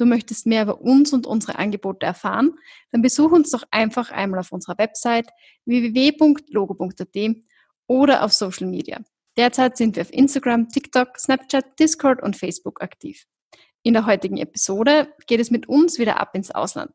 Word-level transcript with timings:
Du 0.00 0.06
möchtest 0.06 0.46
mehr 0.46 0.62
über 0.62 0.80
uns 0.80 1.12
und 1.12 1.26
unsere 1.26 1.58
Angebote 1.58 2.06
erfahren? 2.06 2.58
Dann 2.90 3.02
besuch 3.02 3.32
uns 3.32 3.50
doch 3.50 3.64
einfach 3.70 4.10
einmal 4.10 4.40
auf 4.40 4.50
unserer 4.50 4.78
Website 4.78 5.28
www.logo.at 5.66 7.36
oder 7.86 8.24
auf 8.24 8.32
Social 8.32 8.66
Media. 8.66 9.02
Derzeit 9.36 9.76
sind 9.76 9.96
wir 9.96 10.02
auf 10.02 10.10
Instagram, 10.10 10.70
TikTok, 10.70 11.18
Snapchat, 11.18 11.78
Discord 11.78 12.22
und 12.22 12.34
Facebook 12.34 12.80
aktiv. 12.80 13.26
In 13.82 13.92
der 13.92 14.06
heutigen 14.06 14.38
Episode 14.38 15.12
geht 15.26 15.38
es 15.38 15.50
mit 15.50 15.68
uns 15.68 15.98
wieder 15.98 16.18
ab 16.18 16.34
ins 16.34 16.50
Ausland. 16.50 16.92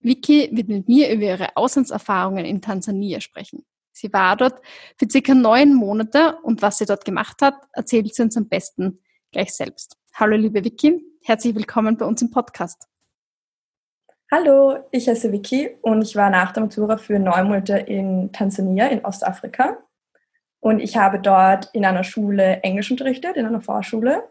Vicky 0.00 0.50
wird 0.52 0.68
mit 0.68 0.88
mir 0.88 1.10
über 1.10 1.22
ihre 1.22 1.56
Auslandserfahrungen 1.56 2.44
in 2.44 2.60
Tansania 2.60 3.22
sprechen. 3.22 3.64
Sie 3.92 4.12
war 4.12 4.36
dort 4.36 4.60
für 4.98 5.08
circa 5.10 5.34
neun 5.34 5.72
Monate 5.72 6.36
und 6.42 6.60
was 6.60 6.76
sie 6.76 6.84
dort 6.84 7.06
gemacht 7.06 7.40
hat, 7.40 7.54
erzählt 7.72 8.14
sie 8.14 8.20
uns 8.20 8.36
am 8.36 8.50
besten 8.50 9.00
gleich 9.30 9.54
selbst. 9.54 9.96
Hallo 10.12 10.36
liebe 10.36 10.62
Vicky, 10.62 11.11
herzlich 11.24 11.54
willkommen 11.54 11.96
bei 11.96 12.04
uns 12.04 12.20
im 12.20 12.30
Podcast. 12.30 12.88
Hallo, 14.30 14.78
ich 14.90 15.08
heiße 15.08 15.30
Vicky 15.30 15.70
und 15.82 16.02
ich 16.02 16.16
war 16.16 16.30
nach 16.30 16.52
der 16.52 16.64
Matura 16.64 16.96
für 16.96 17.18
neun 17.18 17.46
Monate 17.46 17.78
in 17.78 18.32
Tansania 18.32 18.88
in 18.88 19.04
Ostafrika. 19.04 19.78
Und 20.60 20.80
ich 20.80 20.96
habe 20.96 21.20
dort 21.20 21.70
in 21.74 21.84
einer 21.84 22.02
Schule 22.02 22.60
Englisch 22.62 22.90
unterrichtet, 22.90 23.36
in 23.36 23.46
einer 23.46 23.60
Vorschule. 23.60 24.30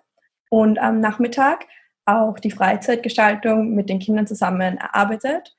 Und 0.50 0.80
am 0.80 1.00
Nachmittag 1.00 1.66
auch 2.06 2.40
die 2.40 2.52
Freizeitgestaltung 2.52 3.74
mit 3.74 3.90
den 3.90 4.00
Kindern 4.00 4.28
zusammen 4.28 4.78
erarbeitet. 4.78 5.56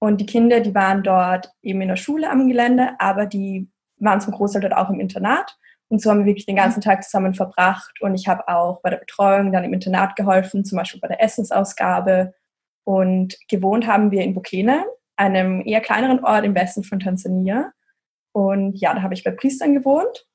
Und 0.00 0.20
die 0.20 0.26
Kinder, 0.26 0.60
die 0.60 0.74
waren 0.74 1.02
dort 1.04 1.52
eben 1.62 1.80
in 1.80 1.88
der 1.88 1.96
Schule 1.96 2.28
am 2.28 2.48
Gelände, 2.48 2.96
aber 2.98 3.26
die 3.26 3.68
waren 3.98 4.20
zum 4.20 4.32
Großteil 4.32 4.62
dort 4.62 4.74
auch 4.74 4.90
im 4.90 4.98
Internat. 4.98 5.56
Und 5.92 6.00
so 6.00 6.08
haben 6.08 6.20
wir 6.20 6.24
wirklich 6.26 6.46
den 6.46 6.56
ganzen 6.56 6.80
Tag 6.80 7.04
zusammen 7.04 7.34
verbracht. 7.34 8.00
Und 8.00 8.14
ich 8.14 8.26
habe 8.26 8.48
auch 8.48 8.80
bei 8.80 8.88
der 8.88 8.96
Betreuung 8.96 9.52
dann 9.52 9.62
im 9.62 9.74
Internat 9.74 10.16
geholfen, 10.16 10.64
zum 10.64 10.78
Beispiel 10.78 10.98
bei 10.98 11.08
der 11.08 11.22
Essensausgabe. 11.22 12.32
Und 12.84 13.36
gewohnt 13.50 13.86
haben 13.86 14.10
wir 14.10 14.22
in 14.22 14.32
Bukene, 14.32 14.86
einem 15.16 15.60
eher 15.60 15.82
kleineren 15.82 16.24
Ort 16.24 16.46
im 16.46 16.54
Westen 16.54 16.82
von 16.82 16.98
Tansania. 16.98 17.72
Und 18.32 18.72
ja, 18.80 18.94
da 18.94 19.02
habe 19.02 19.12
ich 19.12 19.22
bei 19.22 19.32
Priestern 19.32 19.74
gewohnt, 19.74 20.26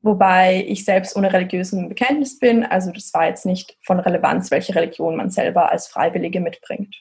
wobei 0.00 0.64
ich 0.66 0.86
selbst 0.86 1.14
ohne 1.14 1.30
religiösen 1.30 1.90
Bekenntnis 1.90 2.38
bin. 2.38 2.64
Also 2.64 2.90
das 2.90 3.12
war 3.12 3.26
jetzt 3.26 3.44
nicht 3.44 3.76
von 3.82 4.00
Relevanz, 4.00 4.50
welche 4.50 4.74
Religion 4.74 5.14
man 5.14 5.28
selber 5.28 5.70
als 5.70 5.88
Freiwillige 5.88 6.40
mitbringt. 6.40 6.96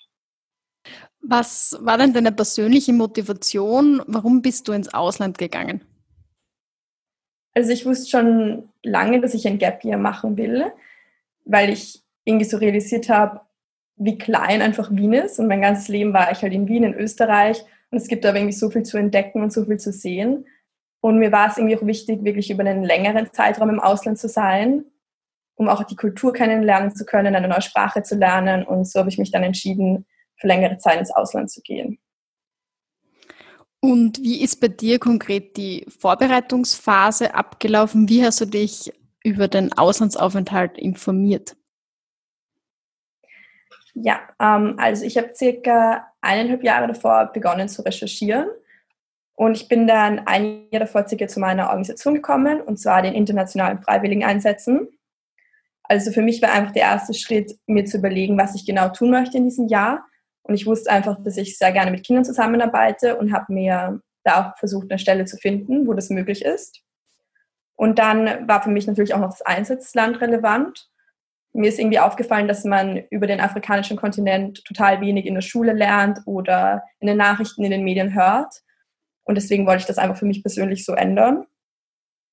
Was 1.22 1.78
war 1.80 1.98
denn 1.98 2.12
deine 2.12 2.34
persönliche 2.34 2.92
Motivation? 2.92 4.02
Warum 4.06 4.42
bist 4.42 4.68
du 4.68 4.74
ins 4.74 4.94
Ausland 4.94 5.38
gegangen? 5.38 5.95
Also 7.56 7.72
ich 7.72 7.86
wusste 7.86 8.10
schon 8.10 8.70
lange, 8.84 9.22
dass 9.22 9.34
ich 9.34 9.48
ein 9.48 9.58
Gap 9.58 9.84
Year 9.84 9.98
machen 9.98 10.38
will, 10.38 10.72
weil 11.46 11.70
ich 11.70 12.04
irgendwie 12.26 12.46
so 12.46 12.58
realisiert 12.58 13.10
habe, 13.10 13.42
wie 13.96 14.18
klein 14.18 14.62
einfach 14.62 14.92
Wien 14.92 15.14
ist. 15.14 15.40
Und 15.40 15.48
mein 15.48 15.62
ganzes 15.62 15.88
Leben 15.88 16.14
war 16.14 16.32
ich 16.32 16.42
halt 16.42 16.54
in 16.54 16.68
Wien, 16.68 16.84
in 16.84 16.94
Österreich. 16.94 17.64
Und 17.92 17.98
es 17.98 18.08
gibt 18.08 18.26
aber 18.26 18.38
irgendwie 18.38 18.54
so 18.54 18.70
viel 18.70 18.84
zu 18.84 18.98
entdecken 18.98 19.42
und 19.42 19.54
so 19.54 19.64
viel 19.64 19.78
zu 19.78 19.94
sehen. 19.94 20.46
Und 21.00 21.20
mir 21.20 21.32
war 21.32 21.50
es 21.50 21.58
irgendwie 21.58 21.78
auch 21.78 21.86
wichtig, 21.86 22.24
wirklich 22.24 22.52
über 22.52 22.66
einen 22.66 22.84
längeren 22.84 23.32
Zeitraum 23.32 23.70
im 23.70 23.80
Ausland 23.80 24.18
zu 24.18 24.28
sein, 24.28 24.84
um 25.56 25.70
auch 25.70 25.84
die 25.84 25.96
Kultur 25.96 26.34
kennenlernen 26.34 26.94
zu 26.94 27.06
können, 27.06 27.36
eine 27.36 27.48
neue 27.48 27.62
Sprache 27.62 28.04
zu 28.04 28.16
lernen. 28.16 28.66
Und 28.66 28.86
so 28.86 29.00
habe 29.00 29.10
ich 29.10 29.18
mich 29.18 29.32
dann 29.32 29.44
entschieden, 29.44 30.06
für 30.38 30.48
längere 30.48 30.78
Zeit 30.78 31.00
ins 31.00 31.12
Ausland 31.12 31.50
zu 31.50 31.62
gehen. 31.62 32.00
Und 33.86 34.20
wie 34.20 34.42
ist 34.42 34.62
bei 34.62 34.68
dir 34.68 34.98
konkret 34.98 35.58
die 35.58 35.86
Vorbereitungsphase 36.00 37.36
abgelaufen? 37.36 38.10
Wie 38.10 38.26
hast 38.26 38.42
du 38.42 38.46
dich 38.46 38.92
über 39.24 39.48
den 39.48 39.74
Auslandsaufenthalt 39.74 40.80
informiert? 40.80 41.56
Ja, 43.94 44.22
ähm, 44.40 44.74
also 44.80 45.06
ich 45.06 45.20
habe 45.20 45.36
circa 45.36 46.08
eineinhalb 46.20 46.64
Jahre 46.64 46.88
davor 46.88 47.28
begonnen 47.32 47.70
zu 47.70 47.84
recherchieren 47.84 48.48
und 49.36 49.56
ich 49.56 49.68
bin 49.68 49.86
dann 49.86 50.18
ein 50.26 50.66
Jahr 50.72 50.80
davor 50.80 51.08
circa 51.08 51.28
zu 51.28 51.40
meiner 51.40 51.68
Organisation 51.68 52.16
gekommen 52.16 52.62
und 52.62 52.80
zwar 52.80 53.04
den 53.04 53.14
internationalen 53.14 53.84
Freiwilligeneinsätzen. 53.84 54.88
Also 55.84 56.12
für 56.12 56.24
mich 56.24 56.42
war 56.42 56.52
einfach 56.52 56.74
der 56.74 56.82
erste 56.82 57.14
Schritt, 57.14 57.56
mir 57.68 57.86
zu 57.86 58.00
überlegen, 58.00 58.36
was 58.36 58.56
ich 58.56 58.66
genau 58.66 58.90
tun 58.90 59.12
möchte 59.12 59.38
in 59.38 59.44
diesem 59.44 59.68
Jahr 59.68 60.08
und 60.48 60.54
ich 60.54 60.68
wusste 60.68 60.92
einfach, 60.92 61.18
dass 61.24 61.38
ich 61.38 61.58
sehr 61.58 61.72
gerne 61.72 61.90
mit 61.92 62.06
Kindern 62.06 62.24
zusammenarbeite 62.24 63.18
und 63.18 63.34
habe 63.34 63.52
mir 63.52 64.00
da 64.24 64.42
auch 64.42 64.58
versucht, 64.58 64.92
eine 64.92 65.00
Stelle 65.00 65.26
zu 65.26 65.38
finden, 65.38 65.88
wo 65.88 65.94
das 65.94 66.10
möglich 66.10 66.46
ist. 66.46 66.82
Und 67.76 68.00
dann 68.00 68.48
war 68.48 68.62
für 68.62 68.70
mich 68.70 68.86
natürlich 68.86 69.14
auch 69.14 69.20
noch 69.20 69.32
das 69.32 69.42
Einsatzland 69.42 70.22
relevant. 70.22 70.88
Mir 71.54 71.70
ist 71.70 71.80
irgendwie 71.80 72.00
aufgefallen, 72.00 72.48
dass 72.48 72.64
man 72.64 73.04
über 73.10 73.28
den 73.28 73.42
afrikanischen 73.42 73.98
Kontinent 73.98 74.64
total 74.66 75.02
wenig 75.02 75.26
in 75.26 75.34
der 75.34 75.42
Schule 75.42 75.74
lernt 75.74 76.20
oder 76.26 76.84
in 77.00 77.08
den 77.08 77.18
Nachrichten, 77.18 77.64
in 77.64 77.72
den 77.72 77.84
Medien 77.84 78.14
hört. 78.14 78.62
Und 79.24 79.36
deswegen 79.36 79.66
wollte 79.66 79.82
ich 79.82 79.88
das 79.88 79.98
einfach 79.98 80.18
für 80.18 80.26
mich 80.26 80.44
persönlich 80.44 80.86
so 80.86 80.94
ändern. 80.94 81.46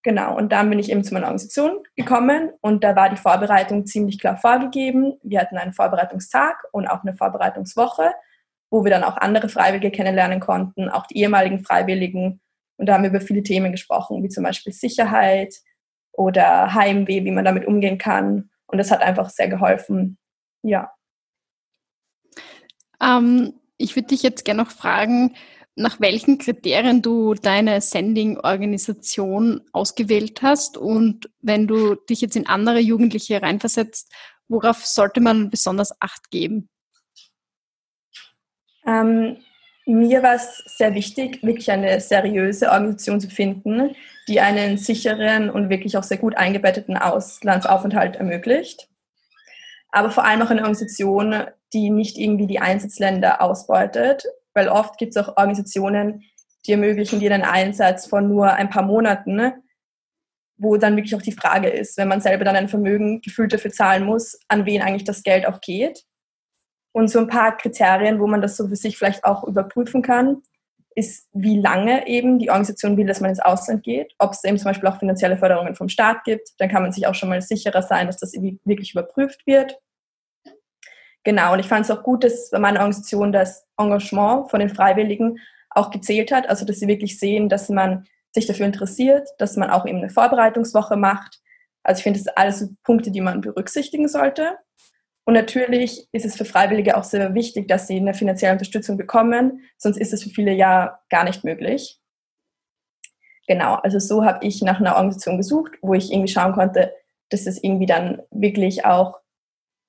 Genau, 0.03 0.37
und 0.37 0.51
dann 0.51 0.69
bin 0.69 0.81
ich 0.81 0.91
eben 0.91 1.05
zu 1.05 1.15
meiner 1.15 1.27
Organisation 1.27 1.85
gekommen 1.95 2.51
und 2.61 2.83
da 2.83 2.97
war 2.97 3.09
die 3.09 3.17
Vorbereitung 3.17 3.87
ziemlich 3.87 4.19
klar 4.19 4.37
vorgegeben. 4.37 5.15
Wir 5.23 5.41
hatten 5.41 5.57
einen 5.57 5.73
Vorbereitungstag 5.73 6.57
und 6.73 6.89
auch 6.89 7.03
eine 7.03 7.15
Vorbereitungswoche, 7.15 8.13
wo 8.71 8.85
wir 8.85 8.91
dann 8.91 9.05
auch 9.05 9.17
andere 9.17 9.49
Freiwillige 9.49 9.93
kennenlernen 9.93 10.41
konnten, 10.41 10.89
auch 10.89 11.07
die 11.07 11.19
ehemaligen 11.19 11.65
Freiwilligen. 11.65 12.41
Und 12.79 12.87
da 12.87 12.95
haben 12.95 13.05
wir 13.05 13.11
über 13.11 13.21
viele 13.21 13.45
Themen 13.45 13.71
gesprochen, 13.71 14.25
wie 14.25 14.29
zum 14.29 14.43
Beispiel 14.43 14.73
Sicherheit 14.73 15.55
oder 16.11 16.75
Heimweh, 16.75 17.25
wie 17.25 17.31
man 17.31 17.45
damit 17.45 17.65
umgehen 17.65 17.99
kann. 17.99 18.51
Und 18.67 18.79
das 18.79 18.91
hat 18.91 19.03
einfach 19.03 19.31
sehr 19.31 19.49
geholfen. 19.49 20.19
Ja. 20.63 20.93
Ähm, 23.01 23.55
ich 23.77 23.95
würde 23.95 24.09
dich 24.09 24.25
jetzt 24.25 24.45
gerne 24.45 24.65
noch 24.65 24.71
fragen, 24.71 25.37
nach 25.75 26.01
welchen 26.01 26.39
Kriterien 26.39 27.01
du 27.01 27.35
deine 27.35 27.81
Sending-Organisation 27.81 29.63
ausgewählt 29.73 30.43
hast 30.43 30.77
und 30.77 31.31
wenn 31.41 31.67
du 31.67 31.95
dich 31.95 32.21
jetzt 32.21 32.37
in 32.37 32.47
andere 32.47 32.79
Jugendliche 32.79 33.41
reinversetzt, 33.41 34.13
worauf 34.49 34.85
sollte 34.85 35.21
man 35.21 35.51
besonders 35.51 35.93
Acht 36.01 36.31
geben? 36.31 36.69
Ähm, 38.87 39.39
mir 39.87 40.23
war 40.23 40.35
es 40.35 40.59
sehr 40.77 40.95
wichtig, 40.95 41.43
wirklich 41.43 41.71
eine 41.71 42.01
seriöse 42.01 42.71
Organisation 42.71 43.21
zu 43.21 43.31
finden, 43.31 43.97
die 44.29 44.41
einen 44.41 44.77
sicheren 44.77 45.51
und 45.51 45.71
wirklich 45.71 45.97
auch 45.97 46.03
sehr 46.03 46.19
gut 46.19 46.37
eingebetteten 46.37 46.97
Auslandsaufenthalt 46.97 48.17
ermöglicht. 48.17 48.89
Aber 49.91 50.11
vor 50.11 50.25
allem 50.25 50.43
auch 50.43 50.51
eine 50.51 50.61
Organisation, 50.63 51.45
die 51.73 51.91
nicht 51.91 52.19
irgendwie 52.19 52.47
die 52.47 52.61
Einsatzländer 52.61 53.43
ausbeutet, 53.43 54.25
weil 54.55 54.69
oft 54.69 54.99
gibt 54.99 55.17
es 55.17 55.23
auch 55.23 55.37
Organisationen, 55.37 56.23
die 56.67 56.73
ermöglichen 56.73 57.21
dir 57.21 57.33
einen 57.33 57.45
Einsatz 57.45 58.07
von 58.07 58.29
nur 58.29 58.53
ein 58.53 58.71
paar 58.71 58.85
Monaten, 58.85 59.35
ne? 59.35 59.63
wo 60.57 60.77
dann 60.77 60.97
wirklich 60.97 61.17
auch 61.17 61.23
die 61.23 61.33
Frage 61.33 61.69
ist, 61.69 61.97
wenn 61.97 62.09
man 62.09 62.21
selber 62.21 62.45
dann 62.45 62.57
ein 62.57 62.69
Vermögen 62.69 63.21
gefühlt 63.21 63.53
dafür 63.53 63.73
zahlen 63.73 64.05
muss, 64.05 64.39
an 64.49 64.65
wen 64.65 64.81
eigentlich 64.81 65.05
das 65.05 65.23
Geld 65.23 65.47
auch 65.47 65.61
geht. 65.61 66.05
Und 66.93 67.09
so 67.09 67.19
ein 67.19 67.27
paar 67.27 67.57
Kriterien, 67.57 68.21
wo 68.21 68.27
man 68.27 68.43
das 68.43 68.57
so 68.57 68.69
für 68.69 68.77
sich 68.77 68.97
vielleicht 68.97 69.25
auch 69.25 69.45
überprüfen 69.45 70.03
kann, 70.03 70.43
ist, 70.95 71.29
wie 71.33 71.59
lange 71.59 72.07
eben 72.07 72.39
die 72.39 72.51
Organisation 72.51 72.97
will, 72.97 73.07
dass 73.07 73.21
man 73.21 73.31
ins 73.31 73.41
Ausland 73.41 73.83
geht. 73.83 74.15
Ob 74.19 74.33
es 74.33 74.45
eben 74.45 74.59
zum 74.59 74.67
Beispiel 74.67 74.89
auch 74.89 74.99
finanzielle 74.99 75.39
Förderungen 75.39 75.75
vom 75.75 75.89
Staat 75.89 76.25
gibt, 76.25 76.51
dann 76.59 76.69
kann 76.69 76.83
man 76.83 76.93
sich 76.93 77.07
auch 77.07 77.15
schon 77.15 77.31
mal 77.31 77.41
sicherer 77.41 77.83
sein, 77.83 78.07
dass 78.07 78.19
das 78.19 78.33
wirklich 78.35 78.93
überprüft 78.93 79.47
wird. 79.47 79.79
Genau, 81.25 81.53
und 81.53 81.61
ich 81.61 81.69
fand 81.69 81.85
es 81.85 81.91
auch 81.91 82.03
gut, 82.03 82.25
dass 82.25 82.51
meine 82.53 82.79
Organisation 82.79 83.33
das 83.33 83.67
Engagement 83.79 84.51
von 84.51 84.61
den 84.61 84.71
Freiwilligen 84.71 85.39
auch 85.71 85.91
gezählt 85.91 86.33
hat, 86.33 86.49
also 86.49 86.65
dass 86.65 86.81
sie 86.81 86.89
wirklich 86.89 87.19
sehen, 87.19 87.49
dass 87.49 87.69
man 87.69 88.05
sich 88.33 88.47
dafür 88.47 88.67
interessiert, 88.67 89.29
dass 89.39 89.57
man 89.57 89.71
auch 89.71 89.87
eben 89.87 89.99
eine 89.99 90.11
Vorbereitungswoche 90.11 90.97
macht. 90.97 91.41
Also 91.83 91.99
ich 91.99 92.03
finde, 92.03 92.19
das 92.19 92.25
sind 92.25 92.39
alles 92.39 92.75
Punkte, 92.83 93.11
die 93.11 93.21
man 93.21 93.41
berücksichtigen 93.41 94.09
sollte. 94.09 94.59
Und 95.25 95.35
natürlich 95.35 96.09
ist 96.13 96.25
es 96.25 96.37
für 96.37 96.45
Freiwillige 96.45 96.97
auch 96.97 97.05
sehr 97.05 97.35
wichtig, 97.35 97.69
dass 97.69 97.87
sie 97.87 97.97
eine 97.97 98.15
finanzielle 98.15 98.55
Unterstützung 98.55 98.97
bekommen, 98.97 99.63
sonst 99.79 99.99
ist 99.99 100.13
es 100.13 100.25
für 100.25 100.31
viele 100.31 100.53
ja 100.53 100.99
gar 101.11 101.25
nicht 101.25 101.45
möglich. 101.45 102.01
Genau, 103.47 103.75
also 103.75 103.99
so 103.99 104.25
habe 104.25 104.45
ich 104.45 104.63
nach 104.63 104.81
einer 104.81 104.97
Organisation 104.97 105.37
gesucht, 105.37 105.73
wo 105.81 105.95
ich 105.95 106.13
irgendwie 106.13 106.33
schauen 106.33 106.53
konnte, 106.53 106.93
dass 107.29 107.47
es 107.47 107.63
irgendwie 107.63 107.87
dann 107.87 108.23
wirklich 108.31 108.85
auch 108.85 109.22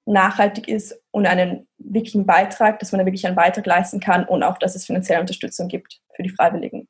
nachhaltig 0.05 0.67
ist 0.67 0.99
und 1.11 1.25
einen 1.25 1.67
wirklichen 1.77 2.25
Beitrag, 2.25 2.79
dass 2.79 2.91
man 2.91 2.99
da 2.99 3.05
wirklich 3.05 3.25
einen 3.25 3.35
Beitrag 3.35 3.65
leisten 3.65 3.99
kann 3.99 4.25
und 4.25 4.43
auch, 4.43 4.57
dass 4.57 4.75
es 4.75 4.85
finanzielle 4.85 5.21
Unterstützung 5.21 5.67
gibt 5.67 6.01
für 6.15 6.23
die 6.23 6.29
Freiwilligen. 6.29 6.87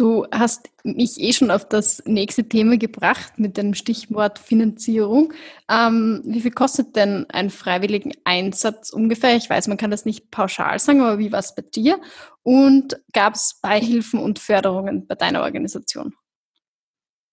Du 0.00 0.26
hast 0.32 0.70
mich 0.82 1.20
eh 1.20 1.34
schon 1.34 1.50
auf 1.50 1.68
das 1.68 2.02
nächste 2.06 2.48
Thema 2.48 2.78
gebracht 2.78 3.38
mit 3.38 3.58
dem 3.58 3.74
Stichwort 3.74 4.38
Finanzierung. 4.38 5.34
Ähm, 5.70 6.22
wie 6.24 6.40
viel 6.40 6.52
kostet 6.52 6.96
denn 6.96 7.26
ein 7.28 7.50
freiwilligen 7.50 8.12
Einsatz 8.24 8.88
ungefähr? 8.88 9.36
Ich 9.36 9.50
weiß, 9.50 9.68
man 9.68 9.76
kann 9.76 9.90
das 9.90 10.06
nicht 10.06 10.30
pauschal 10.30 10.78
sagen, 10.78 11.02
aber 11.02 11.18
wie 11.18 11.32
war 11.32 11.40
es 11.40 11.54
bei 11.54 11.62
dir? 11.62 12.00
Und 12.42 12.98
gab 13.12 13.34
es 13.34 13.60
Beihilfen 13.60 14.20
und 14.20 14.38
Förderungen 14.38 15.06
bei 15.06 15.16
deiner 15.16 15.42
Organisation? 15.42 16.14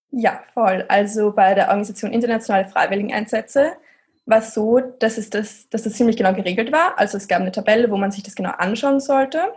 Ja, 0.10 0.44
voll. 0.54 0.84
Also 0.90 1.32
bei 1.32 1.54
der 1.54 1.68
Organisation 1.68 2.12
Internationale 2.12 2.68
Freiwilligeneinsätze 2.68 3.78
war 4.28 4.42
so, 4.42 4.80
dass, 4.80 5.18
es 5.18 5.30
das, 5.30 5.70
dass 5.70 5.84
das 5.84 5.94
ziemlich 5.94 6.18
genau 6.18 6.34
geregelt 6.34 6.72
war. 6.72 7.00
Also 7.00 7.18
es 7.18 7.28
gab 7.28 7.42
eine 7.42 7.52
Tabelle, 7.52 7.90
wo 7.90 7.98
man 7.98 8.12
sich 8.12 8.24
das 8.24 8.36
genau 8.36 8.52
anschauen 8.52 9.00
sollte. 9.00 9.54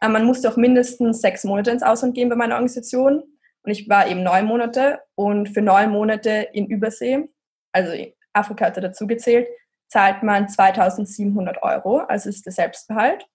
Äh, 0.00 0.08
man 0.08 0.24
musste 0.24 0.50
auch 0.50 0.56
mindestens 0.56 1.20
sechs 1.20 1.44
Monate 1.44 1.70
ins 1.70 1.82
Ausland 1.82 2.14
gehen 2.14 2.30
bei 2.30 2.34
meiner 2.36 2.54
Organisation. 2.54 3.22
Und 3.62 3.70
ich 3.70 3.88
war 3.88 4.08
eben 4.08 4.22
neun 4.22 4.46
Monate. 4.46 5.00
Und 5.14 5.50
für 5.50 5.60
neun 5.60 5.90
Monate 5.90 6.48
in 6.52 6.66
Übersee, 6.66 7.28
also 7.70 7.92
Afrika 8.32 8.66
hat 8.66 8.78
dazu 8.78 9.06
gezählt, 9.06 9.46
zahlt 9.88 10.22
man 10.22 10.48
2700 10.48 11.62
Euro. 11.62 11.98
Also 11.98 12.30
ist 12.30 12.46
der 12.46 12.52
Selbstbehalt. 12.52 13.26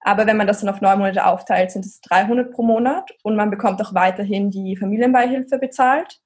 Aber 0.00 0.26
wenn 0.26 0.38
man 0.38 0.46
das 0.46 0.60
dann 0.60 0.70
auf 0.70 0.80
neun 0.80 0.98
Monate 0.98 1.26
aufteilt, 1.26 1.70
sind 1.70 1.84
es 1.84 2.00
300 2.00 2.50
pro 2.50 2.62
Monat. 2.62 3.12
Und 3.22 3.36
man 3.36 3.50
bekommt 3.50 3.80
auch 3.82 3.92
weiterhin 3.92 4.50
die 4.50 4.74
Familienbeihilfe 4.74 5.58
bezahlt. 5.58 6.21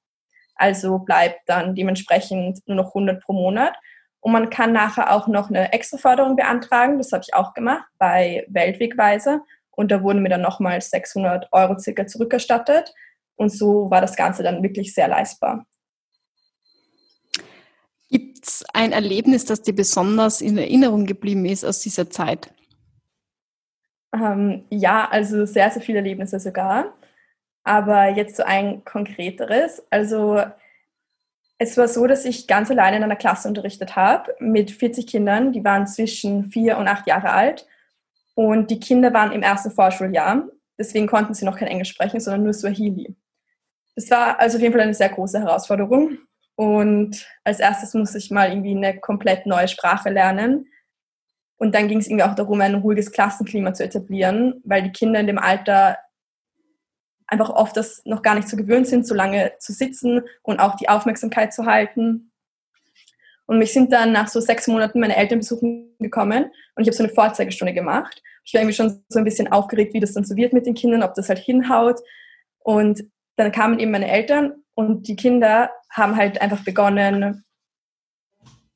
Also 0.57 0.99
bleibt 0.99 1.41
dann 1.47 1.75
dementsprechend 1.75 2.67
nur 2.67 2.77
noch 2.77 2.89
100 2.89 3.21
pro 3.21 3.33
Monat. 3.33 3.75
Und 4.19 4.31
man 4.31 4.49
kann 4.49 4.73
nachher 4.73 5.13
auch 5.13 5.27
noch 5.27 5.49
eine 5.49 5.71
extra 5.73 5.97
Förderung 5.97 6.35
beantragen. 6.35 6.97
Das 6.97 7.11
habe 7.11 7.23
ich 7.25 7.33
auch 7.33 7.53
gemacht 7.53 7.85
bei 7.97 8.45
Weltwegweise. 8.49 9.41
Und 9.71 9.91
da 9.91 10.01
wurden 10.01 10.23
mir 10.23 10.29
dann 10.29 10.41
nochmal 10.41 10.81
600 10.81 11.47
Euro 11.51 11.77
circa 11.77 12.07
zurückerstattet. 12.07 12.93
Und 13.35 13.49
so 13.49 13.89
war 13.91 14.01
das 14.01 14.15
Ganze 14.15 14.43
dann 14.43 14.63
wirklich 14.63 14.93
sehr 14.93 15.07
leistbar. 15.07 15.65
Gibt 18.09 18.43
es 18.43 18.65
ein 18.73 18.91
Erlebnis, 18.91 19.45
das 19.45 19.61
dir 19.61 19.75
besonders 19.75 20.41
in 20.41 20.57
Erinnerung 20.57 21.05
geblieben 21.05 21.45
ist 21.45 21.63
aus 21.63 21.79
dieser 21.79 22.09
Zeit? 22.09 22.51
Ähm, 24.13 24.65
ja, 24.69 25.07
also 25.09 25.45
sehr, 25.45 25.69
sehr 25.69 25.81
viele 25.81 25.99
Erlebnisse 25.99 26.39
sogar. 26.39 26.93
Aber 27.67 28.07
jetzt 28.07 28.37
so 28.37 28.43
ein 28.43 28.85
konkreteres. 28.85 29.85
Also 29.89 30.41
es 31.57 31.75
war 31.75 31.89
so, 31.89 32.07
dass 32.07 32.23
ich 32.23 32.47
ganz 32.47 32.71
alleine 32.71 32.95
in 32.95 33.03
einer 33.03 33.17
Klasse 33.17 33.49
unterrichtet 33.49 33.97
habe 33.97 34.33
mit 34.39 34.71
40 34.71 35.05
Kindern, 35.05 35.51
die 35.51 35.65
waren 35.65 35.85
zwischen 35.85 36.45
vier 36.45 36.77
und 36.77 36.87
acht 36.87 37.07
Jahre 37.07 37.31
alt. 37.31 37.67
Und 38.35 38.71
die 38.71 38.79
Kinder 38.79 39.13
waren 39.13 39.33
im 39.33 39.43
ersten 39.43 39.71
Vorschuljahr, 39.71 40.47
deswegen 40.79 41.07
konnten 41.07 41.33
sie 41.33 41.43
noch 41.43 41.57
kein 41.57 41.67
Englisch 41.67 41.89
sprechen, 41.89 42.21
sondern 42.21 42.43
nur 42.43 42.53
Swahili. 42.53 43.13
Das 43.95 44.09
war 44.11 44.39
also 44.39 44.55
auf 44.55 44.61
jeden 44.61 44.73
Fall 44.73 44.83
eine 44.83 44.93
sehr 44.93 45.09
große 45.09 45.41
Herausforderung. 45.41 46.19
Und 46.55 47.27
als 47.43 47.59
erstes 47.59 47.93
musste 47.93 48.17
ich 48.17 48.31
mal 48.31 48.49
irgendwie 48.49 48.77
eine 48.77 48.97
komplett 48.97 49.45
neue 49.45 49.67
Sprache 49.67 50.09
lernen. 50.09 50.67
Und 51.57 51.75
dann 51.75 51.89
ging 51.89 51.97
es 51.97 52.07
irgendwie 52.07 52.23
auch 52.23 52.35
darum, 52.35 52.61
ein 52.61 52.75
ruhiges 52.75 53.11
Klassenklima 53.11 53.73
zu 53.73 53.83
etablieren, 53.83 54.61
weil 54.63 54.83
die 54.83 54.93
Kinder 54.93 55.19
in 55.19 55.27
dem 55.27 55.37
Alter 55.37 55.97
einfach 57.27 57.49
oft 57.49 57.75
das 57.77 58.01
noch 58.05 58.21
gar 58.21 58.35
nicht 58.35 58.47
so 58.47 58.57
gewöhnt 58.57 58.87
sind, 58.87 59.05
so 59.05 59.13
lange 59.13 59.53
zu 59.59 59.73
sitzen 59.73 60.21
und 60.41 60.59
auch 60.59 60.75
die 60.75 60.89
Aufmerksamkeit 60.89 61.53
zu 61.53 61.65
halten. 61.65 62.31
Und 63.45 63.59
mich 63.59 63.73
sind 63.73 63.93
dann 63.93 64.11
nach 64.11 64.27
so 64.27 64.39
sechs 64.39 64.67
Monaten 64.67 64.99
meine 64.99 65.15
Eltern 65.15 65.39
besuchen 65.39 65.95
gekommen 65.99 66.45
und 66.75 66.81
ich 66.81 66.87
habe 66.87 66.95
so 66.95 67.03
eine 67.03 67.13
Vorzeigestunde 67.13 67.73
gemacht. 67.73 68.21
Ich 68.43 68.53
war 68.53 68.61
irgendwie 68.61 68.75
schon 68.75 69.03
so 69.09 69.19
ein 69.19 69.25
bisschen 69.25 69.51
aufgeregt, 69.51 69.93
wie 69.93 69.99
das 69.99 70.13
dann 70.13 70.25
so 70.25 70.35
wird 70.35 70.53
mit 70.53 70.65
den 70.65 70.73
Kindern, 70.73 71.03
ob 71.03 71.13
das 71.15 71.29
halt 71.29 71.39
hinhaut. 71.39 71.99
Und 72.59 73.03
dann 73.35 73.51
kamen 73.51 73.79
eben 73.79 73.91
meine 73.91 74.09
Eltern 74.09 74.63
und 74.73 75.07
die 75.07 75.15
Kinder 75.15 75.71
haben 75.89 76.15
halt 76.15 76.41
einfach 76.41 76.63
begonnen 76.63 77.45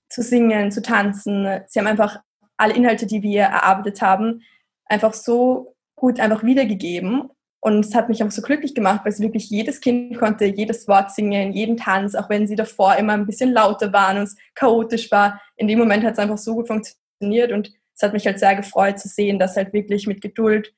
zu 0.10 0.22
singen, 0.22 0.72
zu 0.72 0.82
tanzen. 0.82 1.62
Sie 1.68 1.80
haben 1.80 1.88
einfach 1.88 2.20
alle 2.58 2.74
Inhalte, 2.74 3.08
die 3.08 3.24
wir 3.24 3.44
erarbeitet 3.44 4.02
haben, 4.02 4.44
einfach 4.86 5.14
so 5.14 5.76
gut 5.96 6.20
einfach 6.20 6.44
wiedergegeben. 6.44 7.30
Und 7.64 7.86
es 7.86 7.94
hat 7.94 8.10
mich 8.10 8.24
auch 8.24 8.32
so 8.32 8.42
glücklich 8.42 8.74
gemacht, 8.74 9.02
weil 9.04 9.12
es 9.12 9.20
wirklich 9.20 9.52
jedes 9.52 9.82
Kind 9.82 10.18
konnte 10.18 10.46
jedes 10.46 10.88
Wort 10.88 11.12
singen, 11.12 11.54
jeden 11.54 11.78
Tanz, 11.78 12.16
auch 12.16 12.28
wenn 12.28 12.48
sie 12.48 12.56
davor 12.56 12.96
immer 12.96 13.14
ein 13.14 13.28
bisschen 13.28 13.54
lauter 13.54 13.94
waren 13.94 14.18
und 14.18 14.24
es 14.24 14.36
chaotisch 14.56 15.12
war. 15.12 15.40
In 15.58 15.68
dem 15.68 15.78
Moment 15.78 16.04
hat 16.04 16.14
es 16.14 16.20
einfach 16.20 16.40
so 16.40 16.56
gut 16.56 16.68
funktioniert 16.68 17.52
und 17.52 17.72
es 17.96 18.02
hat 18.02 18.14
mich 18.14 18.26
halt 18.26 18.40
sehr 18.40 18.56
gefreut 18.56 19.00
zu 19.00 19.08
sehen, 19.08 19.38
dass 19.38 19.56
halt 19.56 19.74
wirklich 19.74 20.08
mit 20.08 20.22
Geduld, 20.22 20.74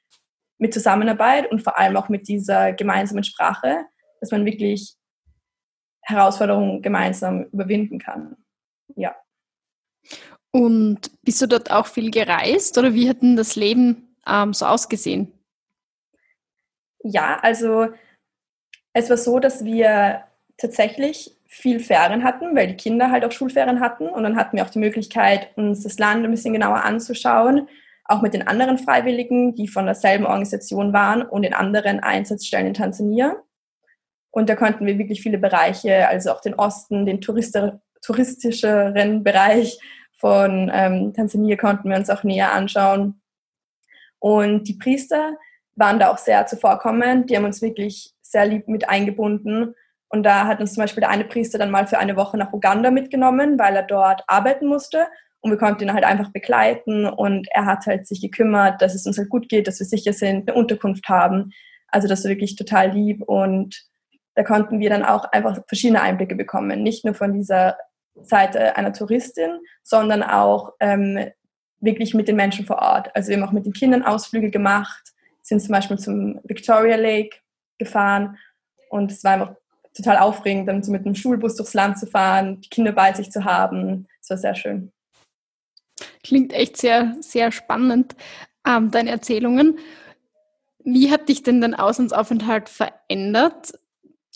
mit 0.57 0.73
Zusammenarbeit 0.73 1.49
und 1.49 1.63
vor 1.63 1.77
allem 1.77 1.95
auch 1.95 2.09
mit 2.09 2.27
dieser 2.27 2.73
gemeinsamen 2.73 3.23
Sprache, 3.23 3.85
dass 4.19 4.31
man 4.31 4.45
wirklich 4.45 4.95
Herausforderungen 6.01 6.81
gemeinsam 6.81 7.45
überwinden 7.45 7.97
kann. 7.97 8.35
Ja. 8.97 9.15
Und 10.51 11.11
bist 11.23 11.41
du 11.41 11.47
dort 11.47 11.71
auch 11.71 11.87
viel 11.87 12.11
gereist 12.11 12.77
oder 12.77 12.93
wie 12.93 13.07
hat 13.07 13.21
denn 13.21 13.37
das 13.37 13.55
Leben 13.55 14.17
ähm, 14.27 14.53
so 14.53 14.65
ausgesehen? 14.65 15.31
Ja, 17.03 17.37
also 17.41 17.87
es 18.93 19.09
war 19.09 19.17
so, 19.17 19.39
dass 19.39 19.65
wir 19.65 20.23
tatsächlich 20.57 21.35
viel 21.45 21.79
Ferien 21.79 22.23
hatten, 22.23 22.55
weil 22.55 22.67
die 22.67 22.77
Kinder 22.77 23.11
halt 23.11 23.25
auch 23.25 23.31
Schulferien 23.31 23.79
hatten. 23.79 24.07
Und 24.07 24.23
dann 24.23 24.35
hatten 24.35 24.57
wir 24.57 24.65
auch 24.65 24.69
die 24.69 24.79
Möglichkeit, 24.79 25.49
uns 25.55 25.83
das 25.83 25.99
Land 25.99 26.25
ein 26.25 26.31
bisschen 26.31 26.53
genauer 26.53 26.83
anzuschauen, 26.83 27.67
auch 28.05 28.21
mit 28.21 28.33
den 28.33 28.47
anderen 28.47 28.77
Freiwilligen, 28.77 29.55
die 29.55 29.67
von 29.67 29.85
derselben 29.85 30.25
Organisation 30.25 30.93
waren 30.93 31.21
und 31.21 31.43
in 31.43 31.53
anderen 31.53 31.99
Einsatzstellen 31.99 32.67
in 32.67 32.73
Tansania. 32.73 33.35
Und 34.31 34.49
da 34.49 34.55
konnten 34.55 34.85
wir 34.85 34.97
wirklich 34.97 35.21
viele 35.21 35.37
Bereiche, 35.37 36.07
also 36.07 36.31
auch 36.31 36.41
den 36.41 36.55
Osten, 36.55 37.05
den 37.05 37.21
touristischeren 37.21 39.23
Bereich 39.23 39.79
von 40.17 40.71
ähm, 40.73 41.13
Tansania 41.13 41.57
konnten 41.57 41.89
wir 41.89 41.97
uns 41.97 42.09
auch 42.09 42.23
näher 42.23 42.53
anschauen. 42.53 43.21
Und 44.19 44.69
die 44.69 44.75
Priester 44.75 45.37
waren 45.75 45.99
da 45.99 46.11
auch 46.11 46.17
sehr 46.17 46.45
zuvorkommend. 46.45 47.29
Die 47.29 47.37
haben 47.37 47.45
uns 47.45 47.61
wirklich 47.61 48.13
sehr 48.21 48.45
lieb 48.45 48.67
mit 48.67 48.89
eingebunden. 48.89 49.75
Und 50.09 50.23
da 50.23 50.45
hat 50.45 50.59
uns 50.59 50.73
zum 50.73 50.83
Beispiel 50.83 51.01
der 51.01 51.09
eine 51.09 51.25
Priester 51.25 51.57
dann 51.57 51.71
mal 51.71 51.87
für 51.87 51.97
eine 51.97 52.15
Woche 52.15 52.37
nach 52.37 52.53
Uganda 52.53 52.91
mitgenommen, 52.91 53.57
weil 53.57 53.75
er 53.75 53.83
dort 53.83 54.23
arbeiten 54.27 54.67
musste. 54.67 55.07
Und 55.41 55.51
wir 55.51 55.57
konnten 55.57 55.83
ihn 55.83 55.93
halt 55.93 56.03
einfach 56.03 56.31
begleiten. 56.31 57.05
Und 57.05 57.47
er 57.51 57.65
hat 57.65 57.85
halt 57.87 58.07
sich 58.07 58.21
gekümmert, 58.21 58.81
dass 58.81 58.93
es 58.93 59.05
uns 59.07 59.17
halt 59.17 59.29
gut 59.29 59.49
geht, 59.49 59.67
dass 59.67 59.79
wir 59.79 59.87
sicher 59.87 60.13
sind, 60.13 60.49
eine 60.49 60.57
Unterkunft 60.57 61.09
haben. 61.09 61.51
Also 61.87 62.07
das 62.07 62.23
war 62.23 62.29
wirklich 62.29 62.55
total 62.55 62.91
lieb. 62.91 63.23
Und 63.23 63.83
da 64.35 64.43
konnten 64.43 64.79
wir 64.79 64.89
dann 64.89 65.03
auch 65.03 65.25
einfach 65.25 65.59
verschiedene 65.67 66.01
Einblicke 66.01 66.35
bekommen. 66.35 66.83
Nicht 66.83 67.05
nur 67.05 67.15
von 67.15 67.33
dieser 67.33 67.77
Seite 68.15 68.77
einer 68.77 68.93
Touristin, 68.93 69.59
sondern 69.81 70.21
auch 70.21 70.73
ähm, 70.79 71.31
wirklich 71.79 72.13
mit 72.13 72.27
den 72.27 72.35
Menschen 72.35 72.65
vor 72.65 72.77
Ort. 72.77 73.09
Also 73.15 73.29
wir 73.29 73.37
haben 73.37 73.47
auch 73.47 73.51
mit 73.51 73.65
den 73.65 73.73
Kindern 73.73 74.03
Ausflüge 74.03 74.51
gemacht 74.51 75.12
sind 75.43 75.59
zum 75.59 75.71
Beispiel 75.71 75.99
zum 75.99 76.39
Victoria 76.43 76.95
Lake 76.95 77.37
gefahren 77.77 78.37
und 78.89 79.11
es 79.11 79.23
war 79.23 79.33
einfach 79.33 79.55
total 79.93 80.17
aufregend, 80.17 80.67
dann 80.67 80.81
so 80.81 80.91
mit 80.91 81.05
einem 81.05 81.15
Schulbus 81.15 81.55
durchs 81.55 81.73
Land 81.73 81.99
zu 81.99 82.07
fahren, 82.07 82.61
die 82.61 82.69
Kinder 82.69 82.93
bei 82.93 83.13
sich 83.13 83.31
zu 83.31 83.43
haben. 83.43 84.07
Es 84.19 84.29
war 84.29 84.37
sehr 84.37 84.55
schön. 84.55 84.91
Klingt 86.23 86.53
echt 86.53 86.77
sehr, 86.77 87.15
sehr 87.19 87.51
spannend, 87.51 88.15
ähm, 88.65 88.89
deine 88.89 89.11
Erzählungen. 89.11 89.77
Wie 90.83 91.11
hat 91.11 91.29
dich 91.29 91.43
denn 91.43 91.61
dein 91.61 91.75
Auslandsaufenthalt 91.75 92.69
verändert? 92.69 93.73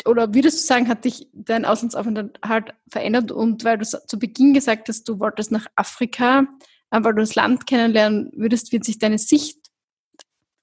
Oder 0.06 0.34
würdest 0.34 0.60
du 0.60 0.68
sagen, 0.68 0.88
hat 0.88 1.06
dich 1.06 1.28
dein 1.34 1.66
Auslandsaufenthalt 1.66 2.74
verändert? 2.90 3.32
Und 3.32 3.64
weil 3.64 3.80
du 3.80 3.86
zu 3.86 4.20
Beginn 4.20 4.54
gesagt 4.54 4.90
hast, 4.90 5.06
du 5.10 5.20
wolltest 5.20 5.52
nach 5.52 5.66
Afrika, 5.76 6.46
äh, 6.92 7.00
weil 7.02 7.14
du 7.14 7.22
das 7.22 7.36
Land 7.36 7.66
kennenlernen 7.66 8.32
würdest, 8.36 8.72
wird 8.72 8.86
sich 8.86 9.00
deine 9.00 9.18
Sicht 9.18 9.67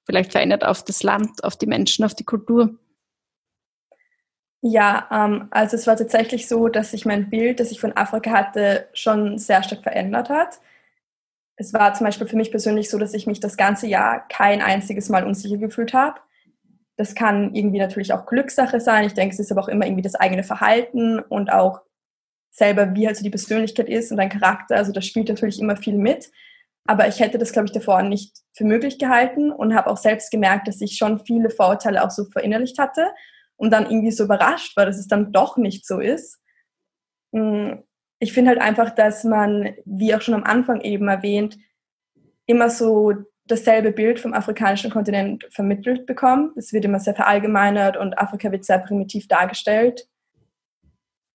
vielleicht 0.04 0.32
verändert 0.32 0.64
auf 0.64 0.84
das 0.84 1.02
Land, 1.02 1.44
auf 1.44 1.56
die 1.56 1.66
Menschen, 1.66 2.04
auf 2.04 2.14
die 2.14 2.24
Kultur? 2.24 2.78
Ja, 4.66 5.08
ähm, 5.10 5.48
also 5.50 5.76
es 5.76 5.86
war 5.86 5.96
tatsächlich 5.96 6.48
so, 6.48 6.68
dass 6.68 6.92
sich 6.92 7.04
mein 7.04 7.28
Bild, 7.28 7.60
das 7.60 7.70
ich 7.70 7.80
von 7.80 7.94
Afrika 7.96 8.30
hatte, 8.30 8.88
schon 8.94 9.36
sehr 9.36 9.62
stark 9.62 9.82
verändert 9.82 10.30
hat. 10.30 10.58
Es 11.56 11.74
war 11.74 11.92
zum 11.94 12.06
Beispiel 12.06 12.26
für 12.26 12.36
mich 12.36 12.50
persönlich 12.50 12.88
so, 12.88 12.98
dass 12.98 13.12
ich 13.12 13.26
mich 13.26 13.40
das 13.40 13.58
ganze 13.58 13.86
Jahr 13.86 14.26
kein 14.28 14.62
einziges 14.62 15.10
Mal 15.10 15.26
unsicher 15.26 15.58
gefühlt 15.58 15.92
habe. 15.92 16.18
Das 16.96 17.14
kann 17.14 17.54
irgendwie 17.54 17.78
natürlich 17.78 18.12
auch 18.14 18.24
Glückssache 18.24 18.80
sein. 18.80 19.04
Ich 19.04 19.14
denke, 19.14 19.34
es 19.34 19.40
ist 19.40 19.52
aber 19.52 19.60
auch 19.60 19.68
immer 19.68 19.84
irgendwie 19.84 20.02
das 20.02 20.14
eigene 20.14 20.44
Verhalten 20.44 21.18
und 21.18 21.52
auch 21.52 21.82
selber, 22.50 22.94
wie 22.94 23.06
halt 23.06 23.16
so 23.16 23.22
die 23.22 23.30
Persönlichkeit 23.30 23.88
ist 23.90 24.12
und 24.12 24.16
dein 24.16 24.30
Charakter. 24.30 24.76
Also 24.76 24.92
das 24.92 25.04
spielt 25.04 25.28
natürlich 25.28 25.60
immer 25.60 25.76
viel 25.76 25.98
mit. 25.98 26.30
Aber 26.86 27.08
ich 27.08 27.20
hätte 27.20 27.38
das, 27.38 27.52
glaube 27.52 27.66
ich, 27.66 27.72
davor 27.72 28.02
nicht 28.02 28.36
für 28.52 28.64
möglich 28.64 28.98
gehalten 28.98 29.50
und 29.50 29.74
habe 29.74 29.90
auch 29.90 29.96
selbst 29.96 30.30
gemerkt, 30.30 30.68
dass 30.68 30.80
ich 30.80 30.96
schon 30.96 31.24
viele 31.24 31.50
Vorurteile 31.50 32.04
auch 32.04 32.10
so 32.10 32.24
verinnerlicht 32.24 32.78
hatte 32.78 33.08
und 33.56 33.70
dann 33.72 33.86
irgendwie 33.86 34.10
so 34.10 34.24
überrascht 34.24 34.76
war, 34.76 34.84
dass 34.86 34.98
es 34.98 35.08
dann 35.08 35.32
doch 35.32 35.56
nicht 35.56 35.86
so 35.86 35.98
ist. 35.98 36.40
Mm, 37.32 37.72
ich 38.18 38.32
finde 38.32 38.50
halt 38.50 38.60
einfach, 38.60 38.90
dass 38.90 39.24
man, 39.24 39.74
wie 39.84 40.14
auch 40.14 40.20
schon 40.20 40.34
am 40.34 40.44
Anfang 40.44 40.80
eben 40.82 41.08
erwähnt, 41.08 41.58
immer 42.46 42.68
so 42.68 43.12
dasselbe 43.46 43.92
Bild 43.92 44.20
vom 44.20 44.32
afrikanischen 44.32 44.90
Kontinent 44.90 45.46
vermittelt 45.50 46.06
bekommt. 46.06 46.56
Es 46.56 46.72
wird 46.72 46.84
immer 46.84 47.00
sehr 47.00 47.14
verallgemeinert 47.14 47.96
und 47.96 48.18
Afrika 48.18 48.50
wird 48.50 48.64
sehr 48.64 48.78
primitiv 48.78 49.28
dargestellt. 49.28 50.08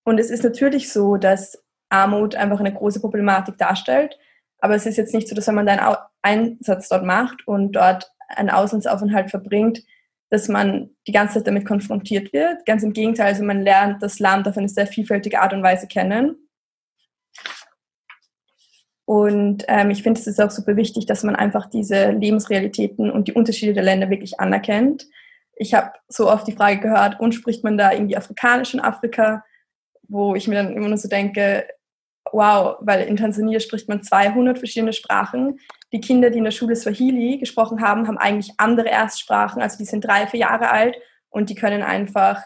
Und 0.04 0.18
es 0.18 0.30
ist 0.30 0.42
natürlich 0.42 0.92
so, 0.92 1.16
dass 1.16 1.62
Armut 1.88 2.34
einfach 2.34 2.60
eine 2.60 2.72
große 2.72 3.00
Problematik 3.00 3.58
darstellt. 3.58 4.18
Aber 4.60 4.74
es 4.74 4.86
ist 4.86 4.96
jetzt 4.96 5.14
nicht 5.14 5.28
so, 5.28 5.34
dass 5.34 5.46
wenn 5.46 5.54
man 5.54 5.68
einen 5.68 5.96
Einsatz 6.22 6.88
dort 6.88 7.04
macht 7.04 7.46
und 7.46 7.72
dort 7.72 8.12
einen 8.28 8.50
Auslandsaufenthalt 8.50 9.30
verbringt, 9.30 9.82
dass 10.30 10.48
man 10.48 10.90
die 11.06 11.12
ganze 11.12 11.34
Zeit 11.34 11.46
damit 11.46 11.66
konfrontiert 11.66 12.32
wird. 12.32 12.64
Ganz 12.64 12.82
im 12.82 12.92
Gegenteil, 12.92 13.28
also 13.28 13.42
man 13.42 13.62
lernt 13.62 14.02
das 14.02 14.20
Land 14.20 14.46
auf 14.46 14.56
eine 14.56 14.68
sehr 14.68 14.86
vielfältige 14.86 15.40
Art 15.40 15.52
und 15.52 15.62
Weise 15.62 15.88
kennen. 15.88 16.36
Und 19.04 19.64
ähm, 19.66 19.90
ich 19.90 20.04
finde, 20.04 20.20
es 20.20 20.28
ist 20.28 20.40
auch 20.40 20.52
super 20.52 20.76
wichtig, 20.76 21.04
dass 21.06 21.24
man 21.24 21.34
einfach 21.34 21.68
diese 21.68 22.12
Lebensrealitäten 22.12 23.10
und 23.10 23.26
die 23.26 23.32
Unterschiede 23.32 23.72
der 23.72 23.82
Länder 23.82 24.08
wirklich 24.08 24.38
anerkennt. 24.38 25.08
Ich 25.56 25.74
habe 25.74 25.90
so 26.06 26.30
oft 26.30 26.46
die 26.46 26.52
Frage 26.52 26.78
gehört, 26.78 27.18
und 27.18 27.34
spricht 27.34 27.64
man 27.64 27.76
da 27.76 27.92
irgendwie 27.92 28.16
Afrikanisch 28.16 28.72
in 28.72 28.78
Afrika, 28.78 29.44
wo 30.06 30.36
ich 30.36 30.46
mir 30.46 30.62
dann 30.62 30.72
immer 30.74 30.86
nur 30.86 30.96
so 30.96 31.08
denke, 31.08 31.66
wow, 32.32 32.76
weil 32.80 33.06
in 33.06 33.16
Tansania 33.16 33.60
spricht 33.60 33.88
man 33.88 34.02
200 34.02 34.58
verschiedene 34.58 34.92
Sprachen. 34.92 35.58
Die 35.92 36.00
Kinder, 36.00 36.30
die 36.30 36.38
in 36.38 36.44
der 36.44 36.50
Schule 36.50 36.76
Swahili 36.76 37.38
gesprochen 37.38 37.80
haben, 37.80 38.06
haben 38.06 38.18
eigentlich 38.18 38.52
andere 38.58 38.88
Erstsprachen, 38.88 39.60
also 39.62 39.78
die 39.78 39.84
sind 39.84 40.04
drei, 40.04 40.26
vier 40.26 40.40
Jahre 40.40 40.70
alt 40.70 40.96
und 41.28 41.50
die 41.50 41.54
können 41.54 41.82
einfach 41.82 42.42